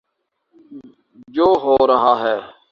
[1.27, 2.37] جو ہو رہا ہے۔